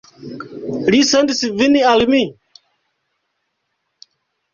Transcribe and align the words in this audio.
Li 0.93 1.01
sendis 1.09 1.41
vin 1.59 1.77
al 1.89 2.05
mi? 2.13 2.21